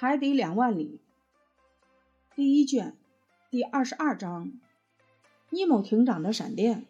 [0.00, 1.00] 海底两万里，
[2.36, 2.96] 第一卷，
[3.50, 4.52] 第二十二章，
[5.50, 6.86] 尼莫艇长的闪电。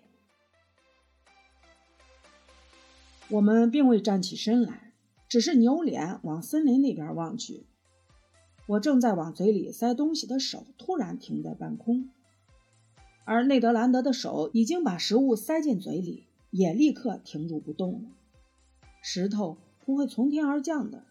[3.30, 4.92] 我们并未站起身来，
[5.26, 7.64] 只是扭脸往森林那边望去。
[8.66, 12.11] 我正在往嘴里塞东西的手突然停在半空，
[13.25, 18.11] 而内德兰德的手已经把食物塞进嘴里，也立刻停住不动了。
[19.00, 19.56] 石头
[19.86, 21.04] 不会从天而降的，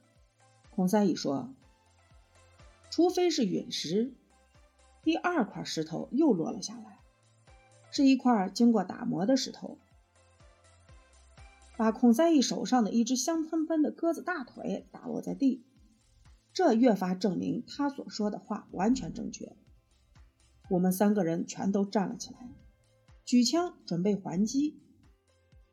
[0.70, 1.50] 孔三乙说。
[2.90, 4.14] 除非是陨石，
[5.04, 7.00] 第二块石头又落了下来，
[7.92, 9.78] 是一块经过打磨的石头，
[11.78, 15.64] 把孔三义手上的一只香喷喷的鸽子大腿打落在地。
[16.54, 19.56] 这越发证明他所说的话完全正确。
[20.70, 22.50] 我们三个人全都站了起来，
[23.24, 24.82] 举枪准备还击。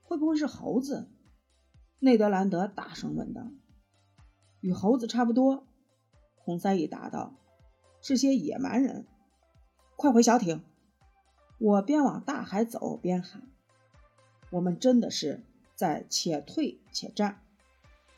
[0.02, 1.08] 会不会是猴子？
[1.98, 3.50] 内德兰德大声问道。
[4.60, 5.66] 与猴子差不多。
[6.44, 7.32] 洪三义答道
[8.02, 9.06] ：“是些野蛮人，
[9.96, 10.62] 快回小艇！”
[11.58, 13.42] 我边往大海走边喊
[14.50, 15.40] ：“我们真的是
[15.74, 17.40] 在且退且战，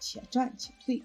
[0.01, 1.05] 且战且退，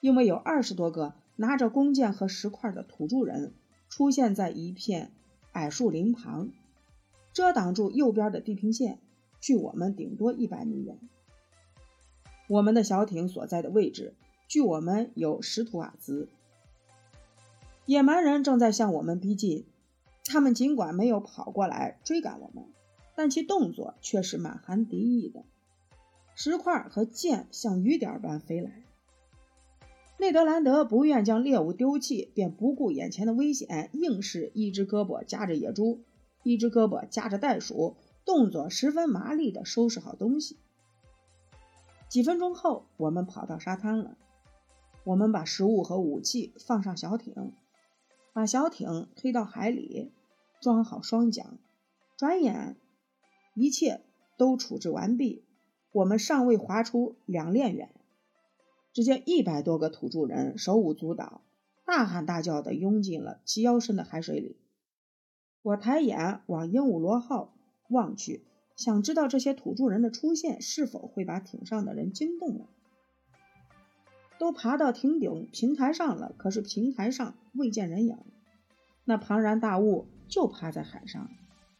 [0.00, 3.52] 因为有二十多个拿着弓箭和石块的土著人
[3.88, 5.10] 出现在一片
[5.50, 6.50] 矮树林旁，
[7.32, 9.00] 遮挡住右边的地平线，
[9.40, 10.96] 距我们顶多一百米远。
[12.48, 14.14] 我们的小艇所在的位置。”
[14.52, 16.28] 距我们有十图瓦兹，
[17.86, 19.64] 野蛮人正在向我们逼近。
[20.26, 22.66] 他们尽管没有跑过来追赶我们，
[23.16, 25.44] 但其动作却是满含敌意的。
[26.34, 28.82] 石块和剑像雨点般飞来。
[30.18, 36.02] 内德兰德不愿将猎物丢弃，便不顾眼前的危险，硬是一只胳膊夹着野猪，
[36.42, 40.58] 一只胳膊夹着袋鼠，动作十分麻利地收拾好东西。
[42.10, 44.18] 几分钟后，我们跑到沙滩了。
[45.04, 47.52] 我们把食物和武器放上小艇，
[48.32, 50.12] 把小艇推到海里，
[50.60, 51.58] 装好双桨。
[52.16, 52.76] 转眼，
[53.54, 54.02] 一切
[54.36, 55.44] 都处置完毕。
[55.90, 57.90] 我们尚未划出两链远，
[58.92, 61.42] 只见一百多个土著人手舞足蹈，
[61.84, 64.56] 大喊大叫地拥进了齐腰深的海水里。
[65.62, 67.52] 我抬眼往鹦鹉螺号
[67.88, 68.44] 望去，
[68.76, 72.68] 想知道这些土著人的出现是否会把艇上的人惊动了。
[74.42, 78.18] 都爬到艇顶平台上了，可是平台上未见人影。
[79.04, 81.30] 那庞然大物就趴在海上，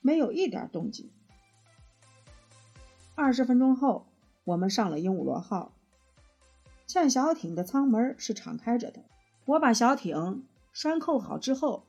[0.00, 1.10] 没有一点动静。
[3.16, 4.06] 二十分钟后，
[4.44, 5.72] 我们上了鹦鹉螺号，
[6.86, 9.02] 欠小艇的舱门是敞开着的。
[9.44, 11.82] 我把小艇拴扣好之后，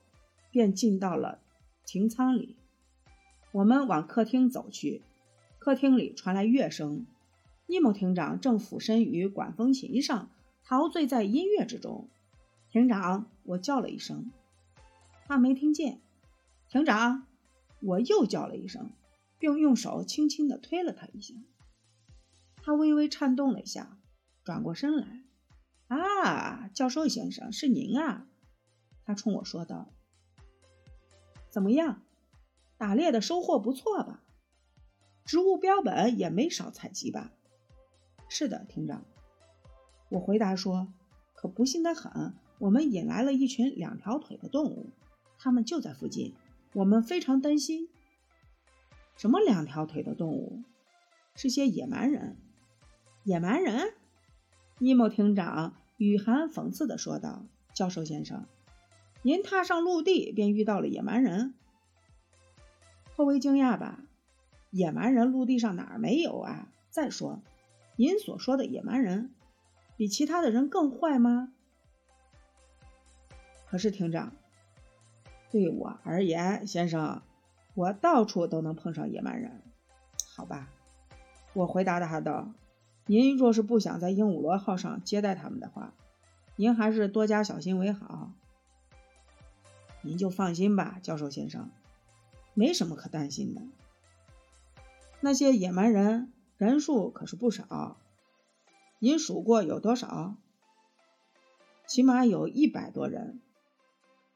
[0.49, 1.37] 便进到了
[1.85, 2.55] 停舱里。
[3.51, 5.03] 我们往客厅走去，
[5.59, 7.05] 客厅里传来乐声。
[7.67, 10.31] 尼莫艇长正俯身于管风琴上。
[10.65, 12.09] 陶醉在音乐之中，
[12.71, 14.31] 艇长，我叫了一声，
[15.25, 16.01] 他没听见。
[16.69, 17.27] 艇长，
[17.81, 18.91] 我又叫了一声，
[19.37, 21.33] 并用手轻轻地推了他一下。
[22.63, 23.97] 他微微颤动了一下，
[24.43, 25.23] 转过身来。
[25.89, 28.25] 啊，教授先生，是您啊！
[29.05, 29.89] 他冲我说道
[31.51, 32.01] ：“怎么样，
[32.77, 34.23] 打猎的收获不错吧？
[35.25, 37.33] 植物标本也没少采集吧
[38.29, 39.03] ？”“是的，艇长。”
[40.13, 40.93] 我回答说
[41.33, 44.91] ：“可不幸的很，我们引来了一群两条腿的动物，
[45.39, 46.35] 它们就在附近，
[46.73, 47.89] 我们非常担心。
[49.17, 50.61] 什么两条腿的动物？
[51.35, 52.37] 是些野蛮人。
[53.23, 53.95] 野蛮人？”
[54.77, 58.45] 尼莫厅长雨涵讽刺地说道：“教授先生，
[59.23, 61.55] 您踏上陆地便遇到了野蛮人，
[63.15, 64.03] 颇为惊讶吧？
[64.69, 66.67] 野蛮人陆地上哪儿没有啊？
[66.91, 67.41] 再说，
[67.95, 69.33] 您所说的野蛮人。”
[69.95, 71.53] 比其他的人更坏吗？
[73.65, 74.33] 可是厅长，
[75.49, 77.21] 对我而言，先生，
[77.73, 79.61] 我到处都能碰上野蛮人。
[80.35, 80.69] 好吧，
[81.53, 82.51] 我回答他道
[83.05, 85.93] ：“您若是不想在鹦鹉螺号上接待他们的话，
[86.55, 88.31] 您还是多加小心为好。
[90.01, 91.69] 您就放心吧，教授先生，
[92.53, 93.61] 没什么可担心的。
[95.21, 97.97] 那些野蛮人人数可是不少。”
[99.03, 100.37] 您数过有多少？
[101.85, 103.41] 起码有一百多人。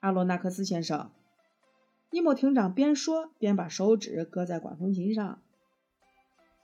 [0.01, 1.09] 阿罗纳克斯先生，
[2.11, 5.41] 尼莫艇长边说边把手指搁在管风琴上。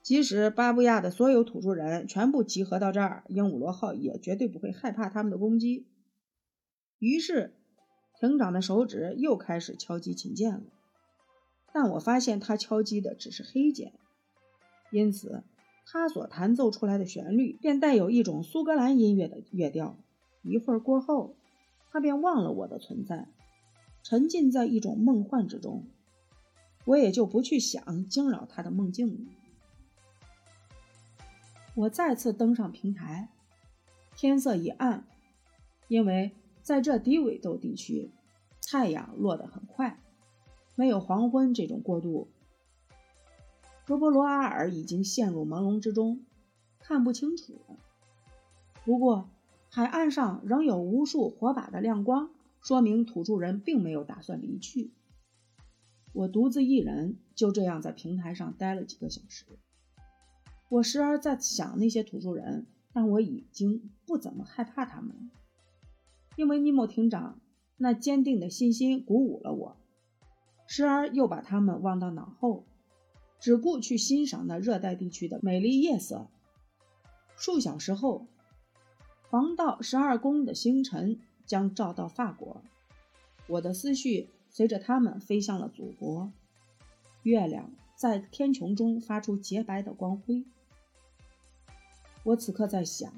[0.01, 5.88] 即使巴布亚的所有土著人全部集合到这儿，鹦鹉螺号也绝对不会害怕他们的攻击。
[6.99, 7.53] 于是，
[8.19, 10.63] 艇长的手指又开始敲击琴键了。
[11.71, 13.94] 但我发现他敲击的只是黑键，
[14.91, 15.45] 因此。
[15.85, 19.97] 他所弹奏出来的旋律便带有一种苏格兰音乐的乐调，
[20.41, 21.35] 一会儿过后，
[21.91, 23.27] 他便忘了我的存在，
[24.01, 25.85] 沉浸在一种梦幻之中。
[26.85, 29.19] 我也就不去想惊扰他的梦境了。
[31.75, 33.30] 我再次登上平台，
[34.15, 35.06] 天色已暗，
[35.88, 36.31] 因为
[36.62, 38.12] 在这低纬度地区，
[38.68, 40.00] 太阳落得很快，
[40.75, 42.27] 没有黄昏这种过渡。
[43.85, 46.21] 格波罗阿尔已经陷入朦胧之中，
[46.80, 47.75] 看不清楚了。
[48.85, 49.30] 不过，
[49.69, 52.30] 海岸上仍有无数火把的亮光，
[52.62, 54.91] 说明土著人并没有打算离去。
[56.13, 59.45] 我独自一人就这样在平台上待了几个小时。
[60.69, 65.31] 我时而在想那些土著人，但我已经不怎么害怕他们了，
[66.38, 67.41] 因为尼莫艇长
[67.77, 69.77] 那坚定的信心鼓舞了我。
[70.68, 72.63] 时而又把他们忘到脑后。
[73.44, 76.28] 只顾去欣赏那热带地区的美丽夜色。
[77.36, 78.25] 数小时后，
[79.30, 82.62] 黄道十二宫的星辰将照到法国，
[83.48, 86.31] 我的思绪随着他们飞向了祖国。
[87.24, 90.45] 月亮在天穹中发出洁白的光辉。
[92.24, 93.12] 我此刻在想，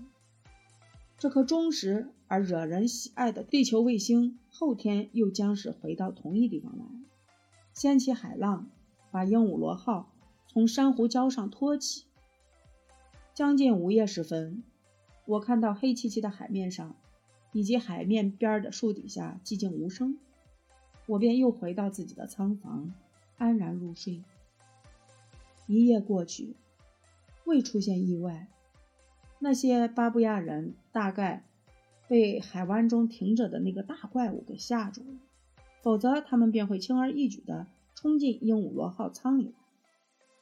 [1.19, 6.85] 这颗忠实而惹人喜爱的地球卫星，后天又将是回到同一地方来，
[7.75, 8.67] 掀起海浪，
[9.11, 10.09] 把鹦鹉螺号。
[10.55, 12.05] 从珊瑚礁上托起。
[13.33, 14.63] 将近午夜时分，
[15.25, 16.95] 我看到黑漆漆的海面上，
[17.51, 20.17] 以及海面边的树底下寂静无声，
[21.07, 22.93] 我便又回到自己的仓房，
[23.37, 24.23] 安然入睡。
[25.67, 26.55] 一夜过去，
[27.43, 28.47] 未出现意外。
[29.39, 31.43] 那些巴布亚人大概
[32.07, 35.17] 被海湾中停着的那个大怪物给吓住了，
[35.81, 39.53] 否则他们便会轻而易举地冲进鹦鹉螺号舱里。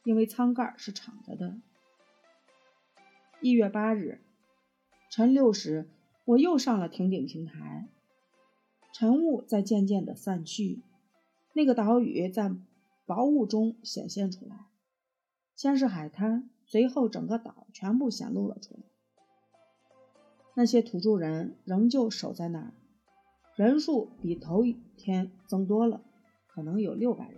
[0.04, 1.56] 因为舱盖是敞着的。
[3.40, 4.20] 一月八日
[5.10, 5.88] 晨六时，
[6.24, 7.88] 我又上了亭顶平台。
[8.92, 10.80] 晨雾在渐渐地散去，
[11.52, 12.54] 那个岛屿在
[13.06, 14.66] 薄雾中显现出来。
[15.56, 18.80] 先是海滩，随后整个岛全部显露了出来。
[20.54, 22.72] 那些土著人仍旧守在那儿，
[23.56, 26.00] 人数比头一天增多了，
[26.46, 27.33] 可能有六百人。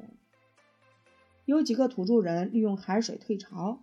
[1.47, 3.79] 有几个土著人利用海水退潮，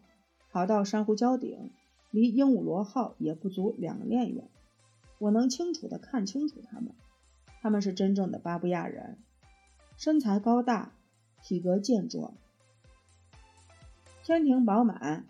[0.52, 1.72] 跑到珊瑚礁顶，
[2.12, 4.50] 离鹦鹉螺号也不足两个链远。
[5.18, 6.94] 我能清楚地看清楚他们，
[7.62, 9.18] 他们是真正的巴布亚人，
[9.96, 10.92] 身材高大，
[11.42, 12.34] 体格健壮，
[14.26, 15.26] 天庭饱满，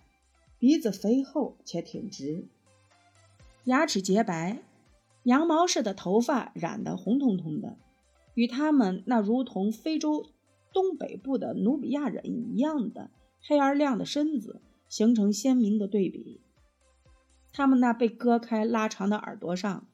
[0.58, 2.48] 鼻子肥厚且挺直，
[3.66, 4.64] 牙齿洁白，
[5.22, 7.78] 羊毛似的头发染得红彤彤的，
[8.34, 10.26] 与他们那如同非洲。
[10.74, 16.42] 东北部的努比亚人一样的黑而亮的身子，形成鲜明的对比。
[17.52, 19.88] 他们那被割开拉长的耳朵上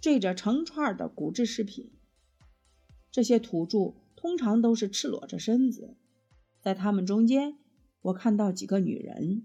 [0.00, 1.90] 缀着成串的骨质饰品。
[3.10, 5.96] 这些土著通常都是赤裸着身子，
[6.60, 7.58] 在他们中间，
[8.02, 9.44] 我看到几个女人，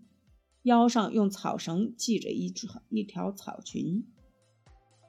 [0.64, 2.54] 腰上用草绳系着一
[2.90, 4.06] 一条草裙，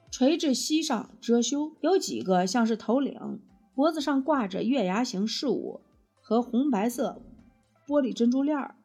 [0.09, 1.75] 垂至膝上遮羞。
[1.81, 3.41] 有几个像是头领。
[3.81, 5.81] 脖子上挂着月牙形饰物
[6.21, 7.19] 和红白色
[7.87, 8.75] 玻璃珍珠链儿，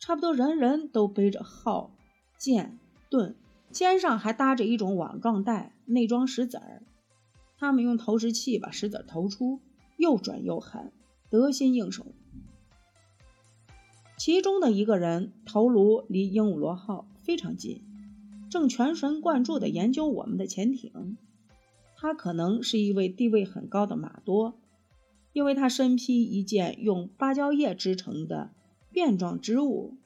[0.00, 1.92] 差不多人人都背着号、
[2.36, 2.76] 剑、
[3.08, 3.36] 盾，
[3.70, 6.82] 肩上还搭着一种网状带，内装石子儿。
[7.58, 9.60] 他们用投石器把石子投出，
[9.96, 10.90] 又准又狠，
[11.30, 12.06] 得心应手。
[14.18, 17.84] 其中的一个人头颅离鹦鹉螺号非常近，
[18.50, 21.16] 正全神贯注地研究我们的潜艇。
[22.02, 24.58] 他可能是一位地位很高的马多，
[25.34, 28.52] 因为他身披一件用芭蕉叶织成的
[28.90, 29.98] 变状织物，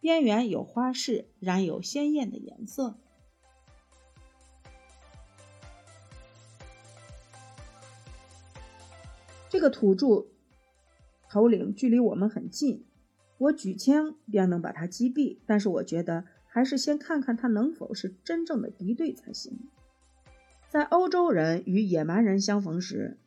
[0.00, 2.94] 边缘有花饰，染有鲜艳的颜色。
[9.48, 10.28] 这个土著
[11.28, 12.84] 头领距离我们很近，
[13.38, 19.58] 我举枪便能把他击毙，但是我觉得还是先看看他能否是真正的敌对才行。
[20.70, 23.18] 在欧洲人与野蛮人相逢时，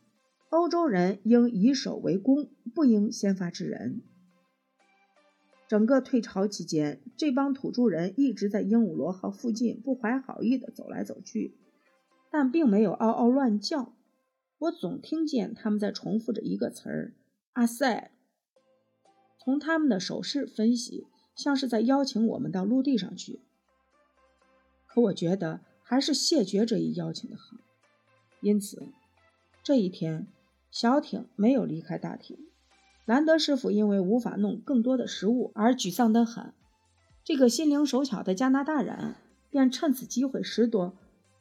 [0.47, 4.01] 欧洲人应以守为攻，不应先发制人。
[5.67, 11.57] 整个退潮期间，这帮土著人一直在鹦鹉螺号附近不怀好意地走来走去，
[12.31, 13.93] 但并没有嗷嗷乱叫。
[14.59, 17.13] 我总听见他们在重复着一个词儿
[17.51, 18.11] ：“阿塞。”
[19.43, 23.41] 从他们的手势分析，像是在邀请我们到陆地上去。
[24.87, 25.59] 可我觉得。
[25.83, 27.57] 还是谢绝这一邀请的好，
[28.41, 28.87] 因此
[29.61, 30.25] 这一天
[30.71, 32.37] 小艇没有离开大艇。
[33.05, 36.53] 兰德师傅因为无法弄更多的食物而沮丧得很。
[37.23, 39.15] 这个心灵手巧的加拿大人
[39.49, 40.93] 便趁此机会拾掇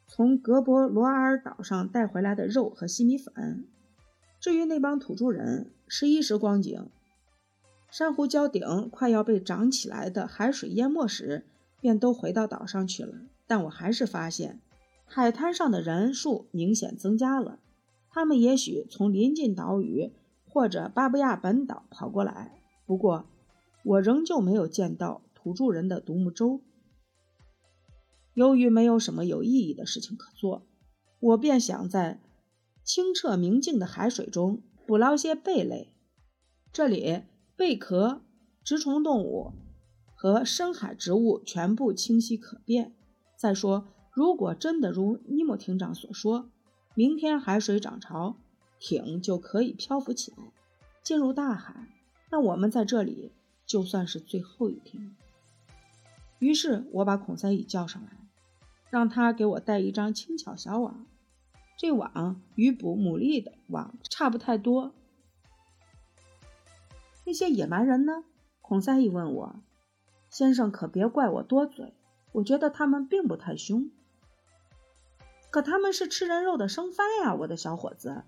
[0.06, 3.64] 从格博罗阿尔岛上带回来的肉和细米粉。
[4.40, 6.88] 至于那帮土著人，十一时光景，
[7.88, 11.46] 珊瑚礁顶快要被涨起来的海水淹没时，
[11.80, 13.14] 便都回到岛上去了。
[13.52, 14.62] 但我还是发现，
[15.04, 17.58] 海滩上的人数明显增加了。
[18.08, 20.10] 他们也许从临近岛屿
[20.48, 23.26] 或者巴布亚本岛跑过来，不过
[23.84, 26.62] 我仍旧没有见到土著人的独木舟。
[28.32, 30.66] 由于没有什么有意义的事情可做，
[31.20, 32.22] 我便想在。
[32.82, 35.92] 清澈明净的海水中捕捞些贝类，
[36.72, 37.20] 这里
[37.54, 38.22] 贝壳、
[38.64, 39.52] 植虫动物
[40.14, 42.94] 和深海植物全部清晰可辨。
[43.42, 46.48] 再说，如果真的如尼莫艇长所说，
[46.94, 48.36] 明天海水涨潮，
[48.78, 50.52] 艇就可以漂浮起来，
[51.02, 51.88] 进入大海，
[52.30, 53.32] 那我们在这里
[53.66, 55.16] 就算是最后一天。
[56.38, 58.12] 于是我把孔塞伊叫上来，
[58.90, 61.04] 让他给我带一张轻巧小网。
[61.76, 64.94] 这网与捕牡蛎的网差不太多。
[67.24, 68.22] 那些野蛮人呢？
[68.60, 69.56] 孔塞伊问我。
[70.30, 71.92] 先生可别怪我多嘴，
[72.32, 73.90] 我觉得他们并不太凶。
[75.50, 78.24] 可他们是吃人肉的生番呀，我的小伙子。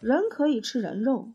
[0.00, 1.30] 人可以吃人肉，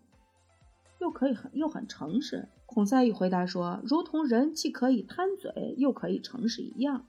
[0.99, 2.49] 又可以很又很诚实。
[2.65, 7.07] 孔塞伊回答说：“如同人既可以贪嘴，又可以诚实一样，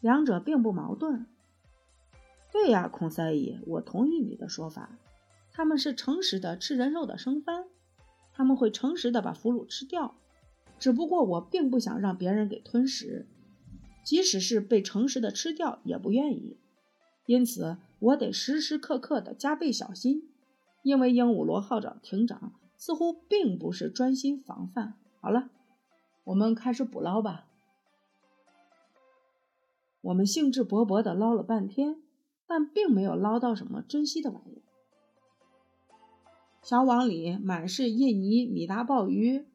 [0.00, 1.26] 两者并不矛盾。”
[2.52, 4.90] 对呀，孔塞伊，我同意你的说法。
[5.50, 7.64] 他们是诚实的吃人肉的生番，
[8.32, 10.14] 他们会诚实的把俘虏吃掉。
[10.78, 13.26] 只不过我并不想让别人给吞食，
[14.04, 16.56] 即使是被诚实的吃掉，也不愿意。
[17.26, 20.28] 因此，我得时时刻刻的加倍小心。
[20.82, 24.94] 因为鹦鹉螺号长艇长似乎并不是专心防范。
[25.20, 25.48] 好了，
[26.24, 27.46] 我们开始捕捞吧。
[30.02, 31.96] 我们兴致勃勃地捞了半天。
[32.46, 34.60] 但并没有捞到什么珍稀的玩意。
[36.62, 39.46] 小网里满是印尼米达鲍鱼、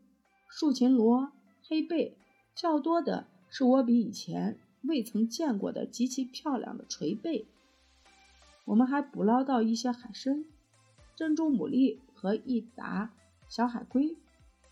[0.48, 1.32] 竖琴螺、
[1.68, 2.18] 黑贝，
[2.56, 7.46] 较多的是我比以前未曾见过的极其漂亮的垂贝。
[8.66, 10.46] 我们还捕捞到一些海参、
[11.16, 13.12] 珍珠牡蛎和一打
[13.48, 14.16] 小海龟，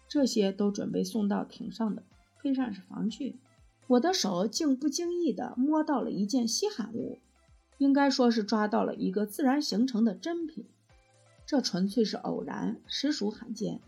[0.07, 2.03] 这些都准备送到艇上的
[2.39, 3.35] 配膳室房去。
[3.87, 7.19] 我的手竟不经意地摸到了一件稀罕物。
[7.79, 10.65] 应该说是抓到了一个自然形成的珍品，
[11.45, 13.79] 这纯粹是偶然，实属罕见。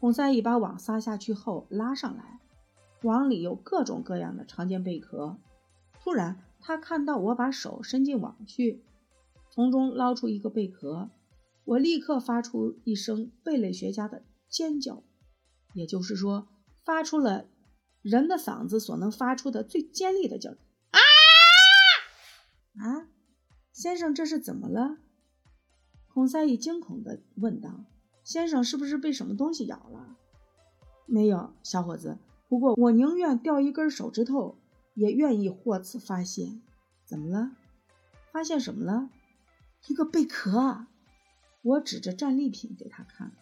[0.00, 2.40] 孔塞伊把网撒下去后拉上来，
[3.06, 5.38] 网里有各种各样的常见贝壳。
[6.00, 8.84] 突然，他看到我把手伸进网去，
[9.50, 11.08] 从中捞出一个贝壳，
[11.64, 15.02] 我立刻发出一声贝类学家的尖叫，
[15.72, 16.48] 也就是说，
[16.84, 17.46] 发出了
[18.02, 20.50] 人的嗓子所能发出的最尖利的叫。
[20.50, 20.98] 啊
[22.78, 23.08] 啊，
[23.72, 24.98] 先生，这是怎么了？
[26.08, 27.84] 孔塞伊惊恐地问道
[28.24, 30.16] ：“先生是不是被什么东西咬了
[31.06, 32.18] ？”“没有，小伙子。
[32.48, 34.56] 不过我宁愿掉一根手指头，
[34.94, 36.62] 也愿意获此发现。
[37.04, 37.52] ”“怎么了？
[38.32, 39.10] 发现什么了
[39.88, 40.86] ？”“一个贝壳。”
[41.62, 43.32] 我指着战利品给他看，“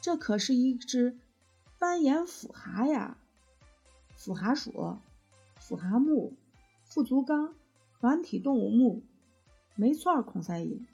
[0.00, 1.16] 这可是一只
[1.78, 3.16] 斑眼腐蛤呀！
[4.16, 4.98] 腐蛤属，
[5.60, 6.34] 腐蛤目，
[6.84, 7.54] 腹足纲。”
[8.00, 9.02] 软体动物目，
[9.74, 10.86] 没错，孔塞伊。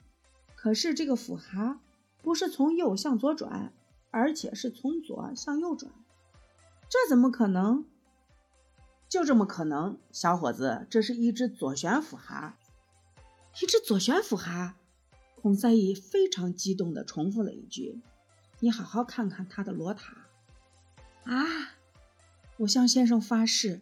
[0.55, 1.79] 可是这个腐蛤
[2.23, 3.71] 不是从右向左转，
[4.09, 5.91] 而且是从左向右转，
[6.89, 7.85] 这怎么可能？
[9.07, 12.57] 就这么可能，小伙子，这是一只左旋腐蛤，
[13.61, 14.75] 一只左旋腐蛤。
[15.41, 18.01] 孔塞伊非常激动地重复了一句
[18.59, 20.25] ：“你好好看看它的螺塔。”
[21.25, 21.75] 啊！
[22.57, 23.81] 我向先生发誓。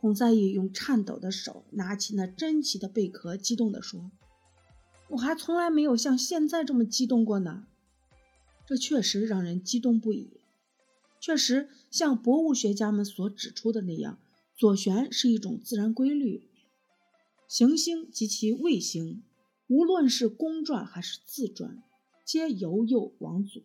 [0.00, 4.10] 孔塞伊用颤抖的手拿起那珍奇的贝壳，激动地说
[5.10, 7.66] ：“我还从来没有像现在这么激动过呢。
[8.64, 10.37] 这确实让人激动不已。
[11.20, 14.18] 确实，像博物学家们所指出的那样，
[14.56, 16.48] 左旋是一种自然规律。
[17.48, 19.22] 行星及其卫星，
[19.68, 21.82] 无论是公转还是自转，
[22.24, 23.62] 皆由右往左。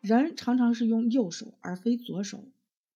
[0.00, 2.44] 人常常是用右手而非左手，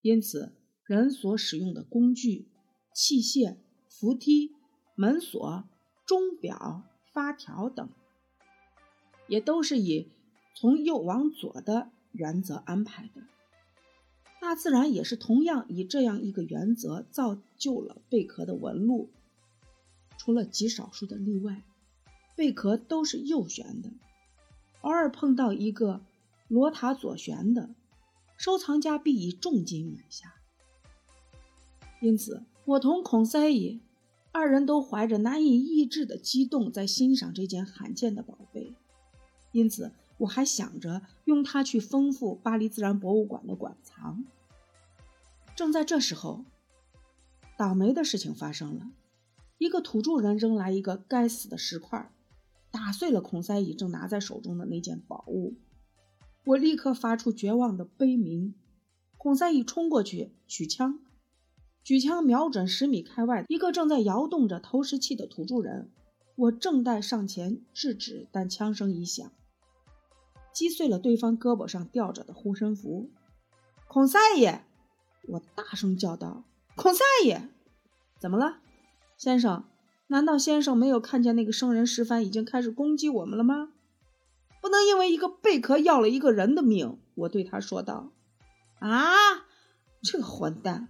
[0.03, 0.53] 因此。”
[0.87, 2.47] 人所使用的工具、
[2.95, 3.57] 器械、
[3.89, 4.53] 扶梯、
[4.95, 5.65] 门锁、
[6.07, 7.89] 钟表、发条等，
[9.27, 10.07] 也都是以
[10.55, 13.23] 从右往左的原则安排的。
[14.41, 19.09] 大自然也是同样以这样一个原则造就了贝壳的纹路。
[20.19, 21.63] 除了极少数的例外，
[22.35, 23.91] 贝壳都是右旋的。
[24.83, 26.01] 偶尔碰到一个
[26.49, 27.71] 罗塔左旋的，
[28.37, 30.35] 收藏家必以重金买下。
[32.01, 33.81] 因此，我同孔塞伊
[34.33, 38.75] 二人都怀着难以抑制的激动，在欣赏这件罕见的宝贝，
[39.53, 44.25] 因此我还想着用它去丰富巴黎自然博物馆的馆藏。
[45.55, 46.45] 正在这时候，
[47.57, 48.91] 倒霉的事情发生了，
[49.59, 52.11] 一个土著人扔来一个该死的石块，
[52.71, 55.55] 打碎了孔塞伊正拿在手中的那件宝物。
[56.45, 58.55] 我立刻发出绝望的悲鸣。
[59.17, 61.01] 孔塞伊冲过去取枪。
[61.83, 65.91] 举枪瞄准十米开外一个正在摇动着投石器的土著人，
[66.35, 69.33] 我正待上前制止，但枪声一响，
[70.57, 73.11] 击碎了对方胳膊上吊着的护身符。
[73.87, 74.65] 孔三爷，
[75.29, 76.45] 我大声叫道
[76.75, 77.51] ：“孔三爷，
[78.19, 78.61] 怎么了，
[79.19, 79.65] 先生？
[80.07, 83.69] 难道先生没有看见那个生人石帆已经开始攻击我们了吗？
[84.63, 88.13] 不能因为一个贝壳要了一个人的命！”我对他说道
[88.81, 89.13] ：“啊，
[90.01, 90.89] 这个混蛋！”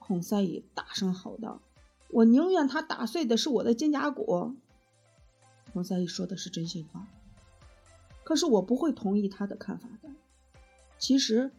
[0.00, 1.60] 孔赛伊大声吼道
[2.08, 4.54] ：“我宁愿他打碎的是我的肩胛骨。”
[5.74, 7.06] 孔赛伊说的是真心话，
[8.24, 10.08] 可是我不会同意他的看法的。
[10.98, 11.52] 其实，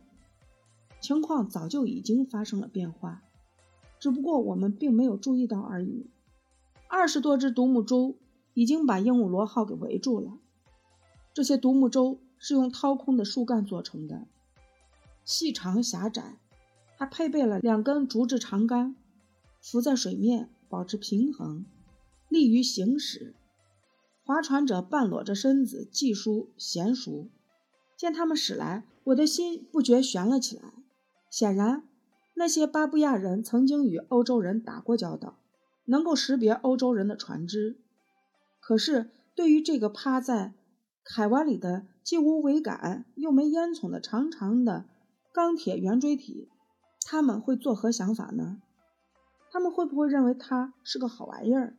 [0.99, 3.21] 情况早就已经发生了变化，
[3.99, 6.07] 只不过我们并没有注意到而已。
[6.87, 8.15] 二十多只独木舟
[8.53, 10.37] 已经把鹦鹉螺号给围住了。
[11.33, 14.25] 这些独木舟是用掏空的树干做成的，
[15.23, 16.37] 细长狭窄。
[16.97, 18.95] 还配备了两根竹制长杆，
[19.59, 21.65] 浮在水面保持平衡，
[22.29, 23.35] 利于行驶。
[24.25, 27.29] 划船者半裸着身子，技术娴熟。
[27.95, 30.73] 见他们驶来，我的心不觉悬了起来。
[31.29, 31.87] 显然，
[32.33, 35.37] 那些巴布亚人曾经与欧洲人打过交道，
[35.85, 37.77] 能够识别欧洲人的船只。
[38.59, 40.55] 可是，对于这个趴在
[41.03, 44.85] 海湾里的既无桅杆又没烟囱的长长的
[45.31, 46.49] 钢铁圆锥体，
[47.05, 48.57] 他们会作何想法呢？
[49.51, 51.77] 他们会不会认为它是个好玩意儿？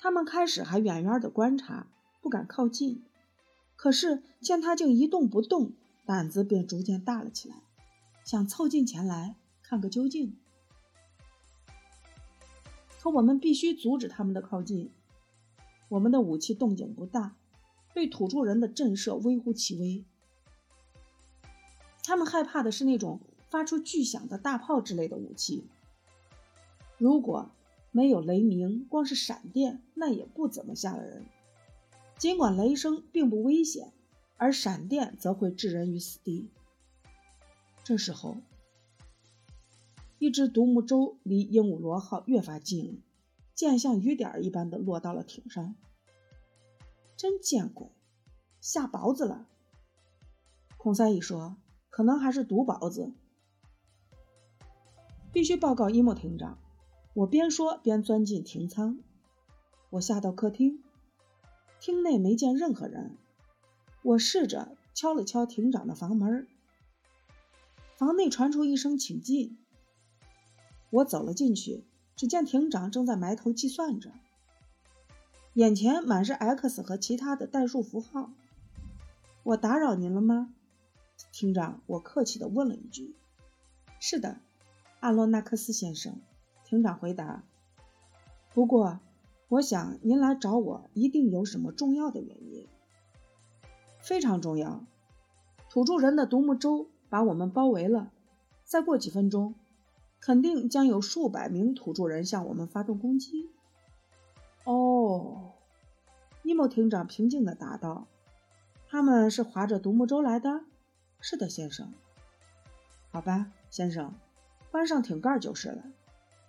[0.00, 1.86] 他们开始还远远的观察，
[2.22, 3.04] 不敢靠近。
[3.76, 5.72] 可是见他竟一动不动，
[6.06, 7.56] 胆子便逐渐大了起来，
[8.24, 10.34] 想凑近前来看个究竟。
[12.98, 14.90] 可我们必须阻止他们的靠近。
[15.90, 17.36] 我们的武器动静不大，
[17.92, 20.04] 对土著人的震慑微乎其微。
[22.02, 23.20] 他们害怕的是那种。
[23.50, 25.66] 发出巨响的大炮之类的武器，
[26.98, 27.50] 如果
[27.92, 31.26] 没有雷鸣，光是闪电，那也不怎么吓人。
[32.18, 33.92] 尽管雷声并不危险，
[34.36, 36.50] 而闪电则会置人于死地。
[37.82, 38.36] 这时候，
[40.18, 42.94] 一只独木舟离鹦鹉螺号越发近了，
[43.54, 45.74] 箭像雨点一般的落到了艇上。
[47.16, 47.88] 真见鬼，
[48.60, 49.46] 下雹子了！
[50.76, 51.56] 孔三一说
[51.90, 53.12] ：“可能还是毒雹子。”
[55.32, 56.58] 必须报告伊莫艇长。
[57.20, 58.98] 我边说边钻进停舱。
[59.90, 60.82] 我下到客厅，
[61.78, 63.14] 厅内没见任何人。
[64.02, 66.46] 我试着敲了敲艇长的房门，
[67.94, 69.58] 房内传出一声“请进”。
[70.88, 71.84] 我走了进去，
[72.16, 74.12] 只见艇长正在埋头计算着，
[75.52, 78.30] 眼前满是 X 和其他的代数符号。
[79.42, 80.54] 我打扰您了吗，
[81.32, 81.82] 厅长？
[81.86, 83.14] 我客气地问了一句。
[83.98, 84.40] 是的。
[85.00, 86.18] 阿洛纳克斯先生，
[86.70, 87.42] 厅长回答。
[88.54, 89.00] 不过，
[89.48, 92.68] 我想您来找我一定有什么重要的原因。
[93.98, 94.84] 非常重要。
[95.68, 98.12] 土著人的独木舟把我们包围了。
[98.62, 99.56] 再过几分钟，
[100.20, 103.50] 肯定将有数百名土著人向我们发动攻击。
[104.62, 105.54] 哦，
[106.42, 108.06] 尼莫厅长平静地答道
[108.86, 110.60] ：“他们是划着独木舟来的。
[111.20, 111.92] ”“是的，先生。
[113.10, 114.14] ”“好吧，先生。”
[114.70, 115.82] 关上艇盖就是了。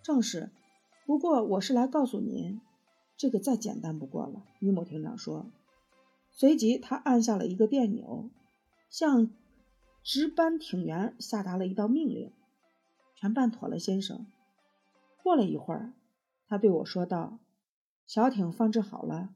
[0.03, 0.49] 正是，
[1.05, 2.59] 不过我是来告诉您，
[3.17, 4.43] 这个再简单不过了。
[4.59, 5.51] 于某艇长说。
[6.33, 8.29] 随即他按下了一个电钮，
[8.89, 9.29] 向
[10.01, 12.31] 值班艇员下达了一道命令
[13.15, 14.25] ：“全办妥了，先生。”
[15.21, 15.93] 过了一会儿，
[16.47, 17.37] 他对我说道
[18.07, 19.35] ：“小艇放置好了，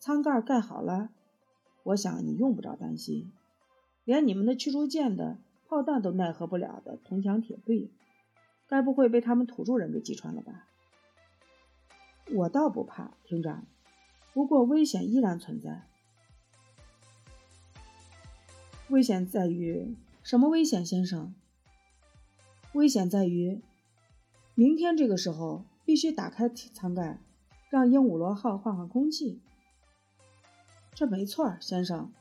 [0.00, 1.10] 舱盖盖好了，
[1.82, 3.30] 我想你用不着担心，
[4.04, 7.90] 连你们的驱逐舰的。”炮弹都奈何不了的铜墙铁壁，
[8.68, 10.66] 该不会被他们土著人给击穿了吧？
[12.32, 13.66] 我倒不怕，厅长。
[14.32, 15.82] 不过危险依然存在。
[18.88, 20.48] 危险在于什么？
[20.48, 21.34] 危险，先生？
[22.72, 23.60] 危险在于
[24.54, 27.18] 明天这个时候必须打开舱盖，
[27.70, 29.40] 让鹦鹉螺号换换空气。
[30.94, 32.12] 这没错，先生，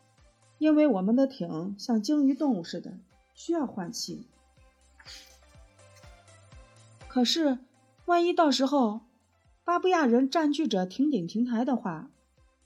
[0.58, 2.98] 因为我们的艇像鲸鱼动物似的。
[3.34, 4.28] 需要换气，
[7.14, 7.60] 可是
[8.06, 9.02] 万一到时候
[9.64, 12.10] 巴布亚人占据着亭顶亭台的话，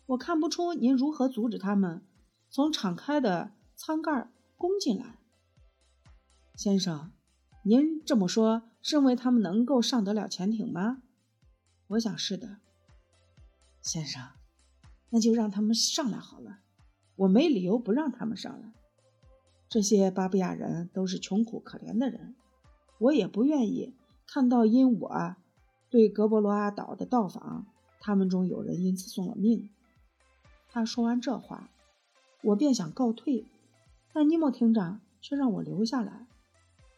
[0.05, 2.01] 我看不出您如何阻止他们
[2.49, 5.17] 从敞开的舱盖攻进来。
[6.55, 7.11] 先生，
[7.63, 11.01] 您这么说认为他们能够上得了潜艇吗？
[11.87, 12.59] 我想是的，
[13.81, 14.29] 先生。
[15.09, 16.59] 那就让他们上来好了，
[17.17, 18.71] 我没理由不让他们上来。
[19.67, 22.37] 这些巴布亚人都是穷苦可怜的人，
[22.97, 23.93] 我也不愿意
[24.27, 25.35] 看到因我
[25.89, 27.65] 对格博罗阿岛的到访，
[27.99, 29.69] 他们中有人因此送了命。
[30.69, 31.69] 他说完这话，
[32.41, 33.45] 我便想告退，
[34.13, 36.27] 但尼莫厅长却让我留下来。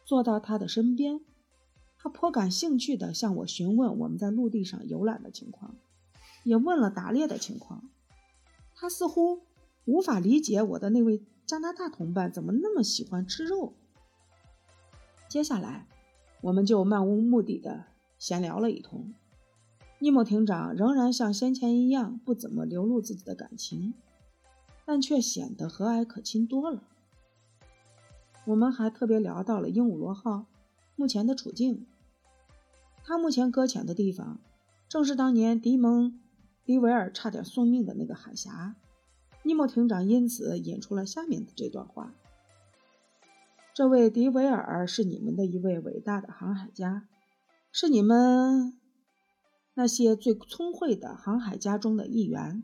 [0.04, 1.22] 坐到他的身边，
[2.00, 5.76] 他颇感兴趣地向我询问我们在陆地上游览的情况，
[6.44, 7.88] 也问了打猎的情况。
[8.74, 9.44] 他似乎
[9.86, 13.74] 无法理解我的那位加拿大同伴怎么那么喜欢吃肉。
[15.28, 15.86] 接下来，
[16.42, 17.86] 我们就漫无目的的
[18.18, 19.14] 闲聊了一通。
[20.00, 23.94] 尼莫艇长仍然像先前一样不怎么流露自己的感情，
[24.86, 26.84] 但却显得和蔼可亲多了。
[28.46, 30.46] 我们还特别聊到了鹦鹉螺号
[30.96, 31.86] 目前的处境。
[33.04, 34.40] 它目前搁浅的地方，
[34.88, 36.20] 正是当年迪蒙
[36.64, 38.76] 迪维尔差点送命的那个海峡。
[39.44, 42.14] 尼莫艇长因此引出了下面的这段话
[43.80, 47.08] ：“这位迪维尔是你们的一位伟大的航海家，
[47.72, 48.78] 是你们
[49.74, 52.62] 那些最聪慧的航海家中的一员。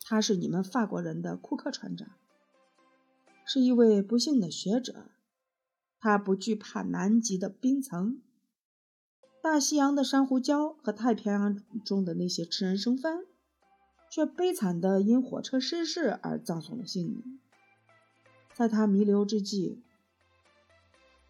[0.00, 2.08] 他是你们法国人的库克船长。”
[3.46, 5.06] 是一位不幸的学者，
[6.00, 8.20] 他不惧怕南极的冰层、
[9.40, 13.20] 大西洋的珊瑚礁和太平洋中的那些吃人生番，
[14.10, 17.38] 却悲惨地因火车失事而葬送了性命。
[18.52, 19.84] 在他弥留之际，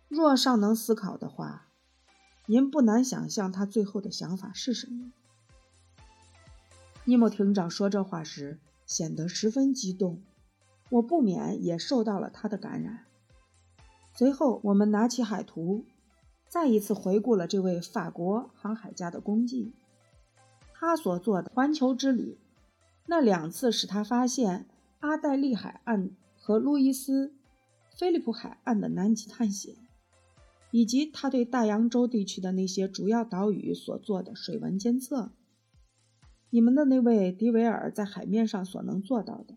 [0.09, 1.69] 若尚能思考的话，
[2.47, 5.13] 您不难想象他最后的想法是什么。
[7.05, 10.23] 尼莫艇长说这话时，显得十分激动。
[10.91, 13.05] 我不免也受到了他的感染。
[14.15, 15.85] 随后，我们拿起海图，
[16.49, 19.75] 再一次回顾了这位法国航海家的功绩。
[20.73, 22.39] 他所做的环球之旅，
[23.05, 24.67] 那两次使他发现
[25.01, 27.29] 阿黛利海岸和路易斯·
[27.99, 29.75] 菲利普海岸的南极探险，
[30.71, 35.33] 以及他对大洋洲地区的那些主要岛屿所做的水文监测，
[36.51, 39.57] 你们的那位迪维尔在海面上所能做到的。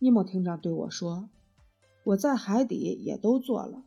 [0.00, 1.28] 尼莫厅长对我说
[2.04, 3.84] ：“我在海底也都做了，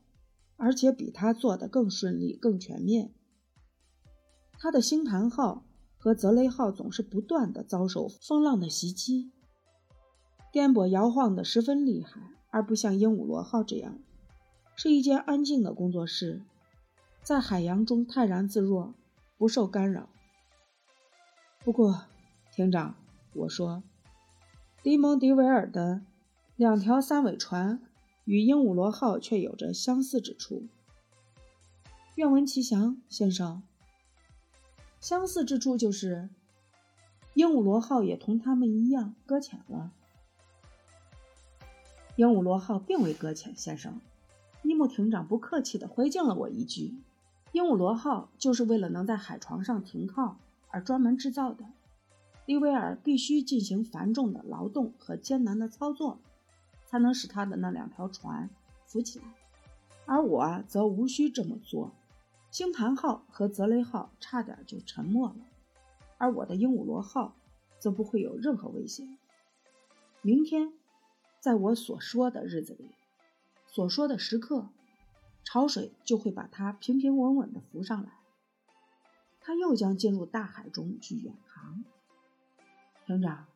[0.57, 3.13] 而且比他做的更顺利、更全面。
[4.59, 5.65] 他的星盘号
[5.97, 9.31] 和泽雷号总是不断的遭受风浪的袭击，
[10.51, 13.99] 颠簸摇晃的十分厉害，而不像鹦鹉螺号这样，
[14.83, 16.41] 是一间安静的工作室，
[17.21, 18.95] 在海洋中泰然自若，
[19.37, 20.09] 不受干扰。
[21.59, 22.05] 不过，
[22.51, 22.95] 厅长，
[23.33, 23.83] 我说。”
[24.81, 26.01] 迪蒙迪维尔的
[26.55, 27.79] 两条三尾船
[28.25, 30.63] 与鹦鹉螺号却有着相似之处。
[32.15, 33.61] 愿闻其详，先生。
[34.99, 36.27] 相似之处就是，
[37.35, 39.91] 鹦鹉螺号也同他们一样搁浅了。
[42.15, 44.01] 鹦鹉螺号并未搁浅，先生。
[44.63, 46.95] 伊木艇长不客气地回敬了我一句
[47.51, 50.37] ：“鹦鹉螺号就是为了能在海床上停靠
[50.69, 51.65] 而专门制造的。”
[52.45, 56.19] 迪维尔必须进行繁重的劳动和艰难的操作，
[56.85, 58.49] 才能使他的那两条船
[58.85, 59.25] 浮起来，
[60.05, 61.91] 而我则无需这么做。
[62.49, 65.35] 星盘号和泽雷号差点就沉没了，
[66.17, 67.33] 而我的鹦鹉螺号
[67.79, 69.17] 则不会有任何危险。
[70.21, 70.73] 明天，
[71.39, 72.89] 在我所说的日子里，
[73.73, 74.69] 所说的时刻，
[75.45, 78.11] 潮水就会把它平平稳稳地浮上来，
[79.39, 81.85] 它又将进入大海中去远航。
[83.05, 83.47] 厅长，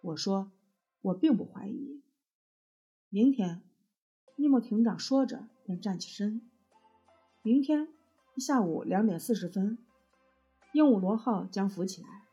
[0.00, 0.50] 我说，
[1.02, 2.00] 我并不怀疑。
[3.10, 3.60] 明天，
[4.36, 6.40] 尼莫艇长说着便站起身。
[7.42, 7.88] 明天
[8.38, 9.76] 下午两点四十分，
[10.72, 12.24] 鹦鹉螺号将浮起来，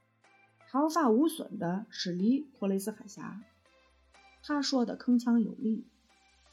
[0.70, 3.44] 毫发无损地驶离托雷斯海峡。
[4.42, 5.86] 他说的铿锵有力，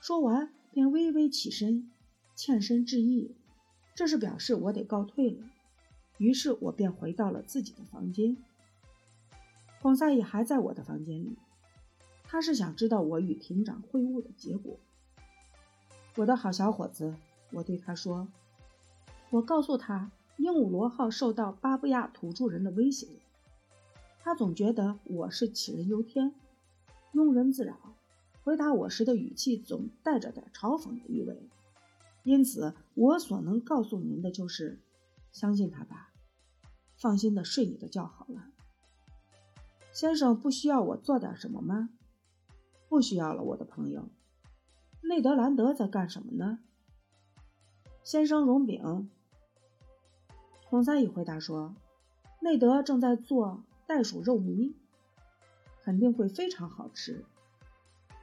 [0.00, 1.90] 说完便微微起身，
[2.34, 3.34] 欠身致意，
[3.94, 5.44] 这是表示我得告退了。
[6.18, 8.37] 于是我便回到了自己的房间。
[9.80, 11.37] 孔赛也还在我的房间里，
[12.24, 14.78] 他是想知道我与庭长会晤的结果。
[16.16, 17.14] 我的好小伙子，
[17.52, 18.26] 我对他说
[19.30, 23.06] ：“我告诉他，鹦鹉螺号受到巴布亚土著人的威胁。
[24.20, 26.34] 他总觉得我是杞人忧天、
[27.14, 27.94] 庸人自扰，
[28.48, 31.50] 回答我时的语气总带着点嘲讽的意味。
[32.22, 34.80] 因此，我所能告诉您的就是，
[35.30, 36.14] 相信他吧。”
[36.96, 38.46] 放心的睡你的觉好了。
[39.92, 41.90] 先生不需要我做点什么吗？
[42.88, 44.08] 不需要了，我的朋友。
[45.02, 46.61] 内德兰德在干什么呢？
[48.02, 49.11] 先生荣饼。
[50.70, 51.74] 孔三乙回答说
[52.40, 54.72] ：“内德正在做袋鼠肉糜，
[55.82, 57.26] 肯定会非常好吃。”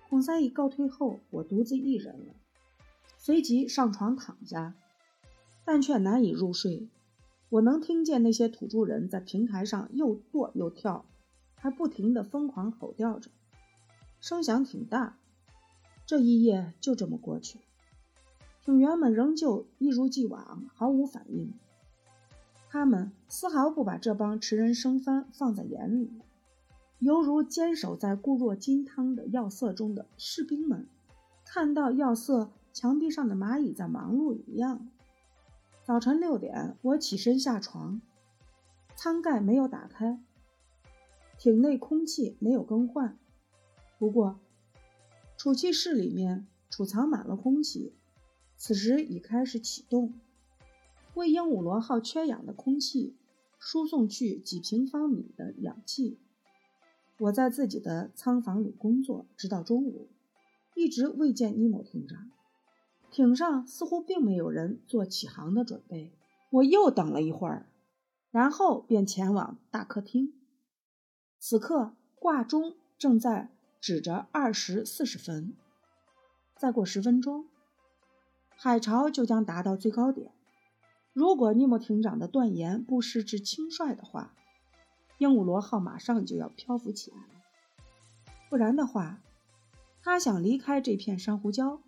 [0.08, 2.34] 孔三乙告退后，我独自一人了，
[3.18, 4.76] 随即上床躺下，
[5.66, 6.88] 但却难以入睡。
[7.50, 11.06] 我能听见那些土著人在平台上又跺又跳，
[11.56, 13.32] 还不停地疯狂吼叫着，
[14.20, 15.18] 声响挺大。
[16.06, 17.64] 这一夜就这么过去了，
[18.64, 21.52] 艇员们仍旧一如既往毫无反应，
[22.70, 26.12] 他们丝毫不把这帮吃人生番放在眼里，
[27.06, 30.88] 犹如坚守在固若金汤的要塞中的士兵们
[31.46, 34.90] 看到要塞墙壁上的蚂蚁在忙碌一样。
[35.84, 38.02] 早晨六点，我起身下床，
[38.96, 40.20] 舱盖没有打开，
[41.38, 43.16] 艇内空气没有更换，
[44.00, 44.40] 不过。
[45.38, 47.94] 储气室里面储藏满了空气，
[48.58, 50.16] 此时已开始启动，
[51.14, 53.14] 为鹦鹉螺号缺氧的空气
[53.60, 56.18] 输送去几平方米的氧气。
[57.18, 60.10] 我在自己的舱房里工作，直到中午，
[60.76, 62.32] 一直未见尼莫艇长。
[63.12, 66.12] 艇上似乎并没有人做起航的准备。
[66.50, 67.68] 我又等了一会儿，
[68.32, 70.34] 然后便前往大客厅。
[71.40, 73.52] 此刻挂钟正在。
[73.82, 75.54] 指着二时四十分，
[76.58, 77.46] 再过十分钟，
[78.56, 80.32] 海潮就将达到最高点。
[81.14, 84.34] 如果尼莫艇长的断言不失之轻率的话，
[85.18, 87.24] 鹦鹉螺号马上就要漂浮起来了。
[88.50, 89.22] 不然的话，
[90.02, 91.80] 他想离开这片珊瑚礁，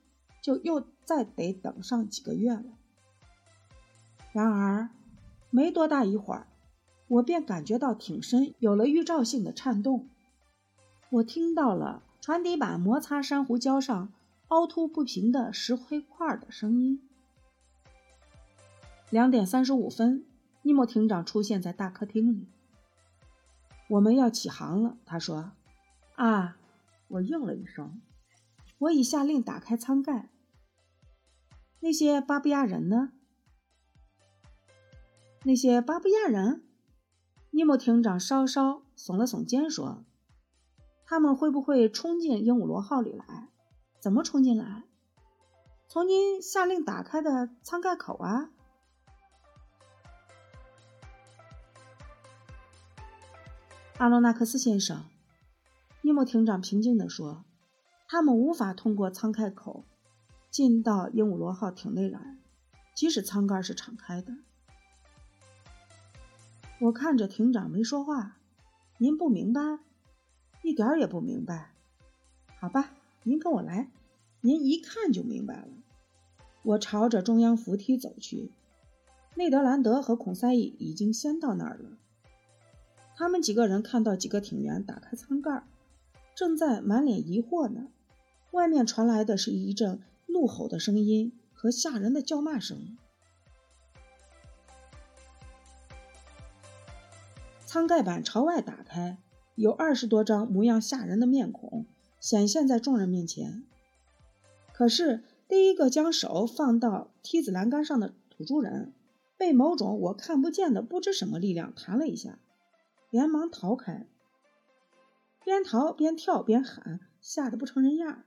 [0.41, 2.63] 就又再得等上几个月了。
[4.31, 4.89] 然而，
[5.49, 6.47] 没多大一会儿，
[7.07, 10.07] 我便感觉到艇身有了预兆性的颤动。
[11.09, 14.11] 我听到了船底板摩擦珊瑚礁上
[14.49, 17.01] 凹凸不平的石灰块的声音。
[19.09, 20.25] 两点三十五分，
[20.63, 22.45] 尼莫艇长出现在大客厅里。
[23.89, 25.51] 我们要起航了，他说。
[26.15, 26.57] 啊，
[27.07, 28.01] 我应了一声。
[28.79, 30.29] 我已下令打开舱盖。
[31.79, 33.13] 那些巴布亚人呢？
[35.43, 36.63] 那些巴布亚人？
[37.51, 40.03] 尼莫艇长稍稍耸了耸肩说。
[41.05, 43.49] 他们会不会冲进鹦鹉螺号里来？
[43.99, 44.83] 怎么冲进来？
[45.87, 48.51] 从您下令打开的舱盖口啊，
[53.97, 55.05] 阿罗纳克斯先生。
[56.01, 57.43] 尼莫艇长平静地说
[58.07, 59.85] ：“他们无法通过舱开口
[60.51, 62.37] 进到鹦鹉螺号艇内来，
[62.93, 64.35] 即使舱盖是敞开的。”
[66.79, 68.37] 我看着艇长没说话。
[68.99, 69.79] 您不明白？
[70.61, 71.71] 一点儿也不明白，
[72.59, 72.91] 好吧，
[73.23, 73.89] 您跟我来，
[74.41, 75.69] 您一看就明白了。
[76.61, 78.51] 我朝着中央扶梯走去，
[79.35, 81.97] 内德兰德和孔塞伊已经先到那儿了。
[83.19, 85.63] 他们几个人看到几个艇员打开舱盖，
[86.35, 87.87] 正在满脸疑惑呢。
[88.51, 92.95] 外面传来的是一阵怒吼的声音和吓人的叫骂声。
[97.65, 99.17] 舱盖板朝外打开。
[99.55, 101.87] 有二十多张模样吓人的面孔
[102.19, 103.63] 显现在众人面前。
[104.71, 108.93] 可是，第一个将手放到梯子栏杆上的土著人，
[109.35, 112.37] 被某种我看不见的不知什么力量弹了一下，
[113.09, 114.07] 连忙逃开，
[115.43, 118.23] 边逃边跳边喊，吓得不成人样。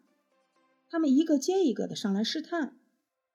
[0.88, 2.78] 他们一个接一个的上来试探，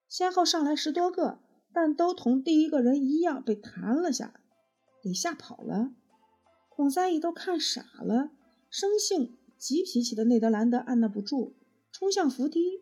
[0.10, 1.39] 先后上来十多个，
[1.71, 4.41] 但都同第一个人一样被弹了下来，
[5.03, 5.91] 给吓跑了。
[6.67, 8.31] 孔三姨都看傻了，
[8.69, 11.53] 生性急脾气的内德兰德按捺不住，
[11.91, 12.81] 冲向扶梯，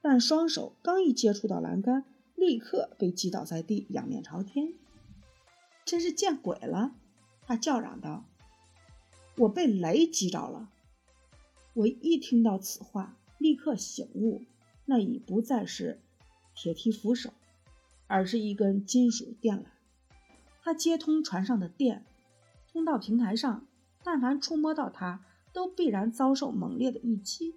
[0.00, 2.04] 但双手刚一接触到栏杆，
[2.36, 4.72] 立刻被击倒在地，仰面朝天。
[5.84, 6.94] 真是见鬼了！
[7.46, 8.24] 他叫嚷道
[9.36, 10.70] ：“我被雷击着了！”
[11.74, 14.44] 我一听到此话，立刻醒悟，
[14.84, 16.00] 那已不再是
[16.54, 17.32] 铁梯扶手，
[18.06, 19.64] 而是一根金属电缆，
[20.62, 22.04] 它接通船上的电。
[22.72, 23.66] 通到平台上，
[24.02, 27.56] 但凡触摸到它，都必然遭受猛烈的一击。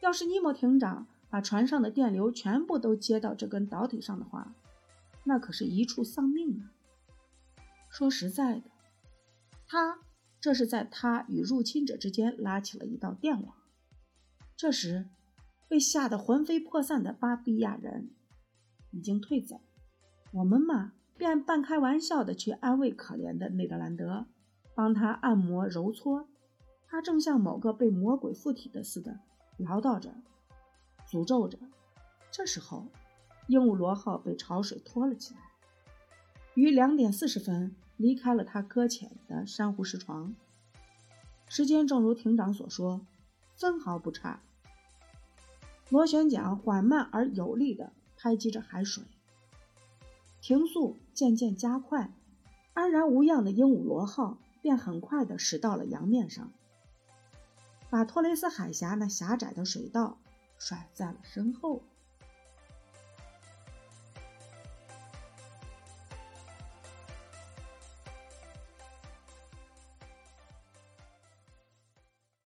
[0.00, 4.54] 要是尼莫艇长把船上的电流全部都接到这根导体上的话，
[5.24, 6.72] 那可是一处丧命啊！
[7.90, 8.69] 说实在的，
[9.72, 10.00] 他
[10.40, 13.54] 这是在他与入侵者之间拉起了一道电网。
[14.56, 15.08] 这时，
[15.68, 18.10] 被吓得魂飞魄散的巴比亚人
[18.90, 19.60] 已经退走。
[20.32, 24.26] 我们嘛，便半开玩笑的去安慰可怜的内德兰德，
[24.74, 26.28] 帮他按摩揉搓。
[26.88, 29.20] 他正像某个被魔鬼附体的似的
[29.56, 30.12] 唠叨着、
[31.08, 31.56] 诅咒着。
[32.32, 32.88] 这时候，
[33.46, 35.40] 鹦鹉螺号被潮水拖了起来，
[36.54, 40.34] 于两点四十分离开了他搁浅的珊瑚石床。
[41.46, 43.02] 时间正如艇长所说，
[43.54, 44.40] 分毫不差。
[45.90, 49.04] 螺旋桨缓慢而有力地拍击着海水，
[50.40, 52.10] 停速渐渐加快，
[52.72, 56.50] 安然无恙的鹦鹉螺号便很快地驶到了洋面上。
[57.90, 60.16] 把托雷斯海峡那狭窄的水道
[60.58, 61.82] 甩在了身后。